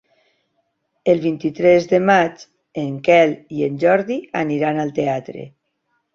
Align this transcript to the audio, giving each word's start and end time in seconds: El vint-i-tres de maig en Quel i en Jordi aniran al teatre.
El 1.11 1.19
vint-i-tres 1.25 1.85
de 1.91 1.99
maig 2.11 2.41
en 2.85 2.97
Quel 3.09 3.37
i 3.59 3.67
en 3.69 3.77
Jordi 3.85 4.19
aniran 4.43 4.83
al 4.87 4.97
teatre. 4.99 5.47